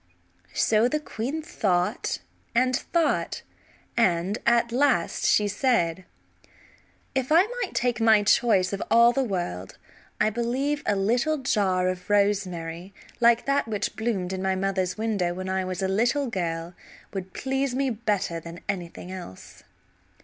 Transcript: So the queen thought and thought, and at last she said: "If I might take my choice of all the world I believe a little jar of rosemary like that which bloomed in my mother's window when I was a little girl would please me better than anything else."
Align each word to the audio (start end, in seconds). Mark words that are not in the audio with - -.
So 0.55 0.87
the 0.87 0.99
queen 0.99 1.43
thought 1.43 2.17
and 2.55 2.75
thought, 2.75 3.43
and 3.95 4.39
at 4.47 4.71
last 4.71 5.25
she 5.27 5.47
said: 5.47 6.05
"If 7.13 7.31
I 7.31 7.43
might 7.61 7.75
take 7.75 8.01
my 8.01 8.23
choice 8.23 8.73
of 8.73 8.81
all 8.89 9.11
the 9.11 9.21
world 9.23 9.77
I 10.19 10.31
believe 10.31 10.81
a 10.87 10.95
little 10.95 11.37
jar 11.37 11.87
of 11.87 12.09
rosemary 12.09 12.95
like 13.19 13.45
that 13.45 13.67
which 13.67 13.95
bloomed 13.95 14.33
in 14.33 14.41
my 14.41 14.55
mother's 14.55 14.97
window 14.97 15.35
when 15.35 15.49
I 15.49 15.63
was 15.63 15.83
a 15.83 15.87
little 15.87 16.25
girl 16.25 16.73
would 17.13 17.33
please 17.33 17.75
me 17.75 17.91
better 17.91 18.39
than 18.39 18.61
anything 18.67 19.11
else." 19.11 19.61